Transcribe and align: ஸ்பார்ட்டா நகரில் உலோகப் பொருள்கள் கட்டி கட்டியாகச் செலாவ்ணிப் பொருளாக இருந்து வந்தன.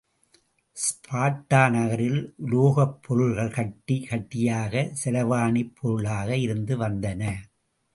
ஸ்பார்ட்டா 0.77 1.69
நகரில் 1.69 2.17
உலோகப் 2.45 2.97
பொருள்கள் 3.01 3.51
கட்டி 3.51 3.97
கட்டியாகச் 4.09 4.93
செலாவ்ணிப் 5.03 5.75
பொருளாக 5.75 6.37
இருந்து 6.37 6.75
வந்தன. 6.77 7.21